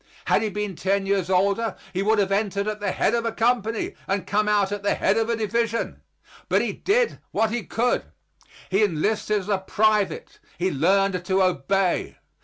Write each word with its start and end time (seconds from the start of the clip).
Had 0.25 0.41
he 0.41 0.49
been 0.49 0.75
ten 0.75 1.05
years 1.05 1.29
older 1.29 1.75
he 1.93 2.01
would 2.01 2.17
have 2.17 2.31
entered 2.31 2.67
at 2.67 2.79
the 2.79 2.91
head 2.91 3.13
of 3.13 3.23
a 3.23 3.31
company 3.31 3.93
and 4.07 4.25
come 4.25 4.49
out 4.49 4.71
at 4.71 4.81
the 4.81 4.95
head 4.95 5.15
of 5.15 5.29
a 5.29 5.35
division. 5.35 6.01
But 6.49 6.63
he 6.63 6.73
did 6.73 7.19
what 7.29 7.51
he 7.51 7.61
could. 7.67 8.05
He 8.71 8.81
enlisted 8.83 9.41
as 9.41 9.47
a 9.49 9.59
private; 9.59 10.39
he 10.57 10.71
learned 10.71 11.23
to 11.25 11.43
obey. 11.43 12.17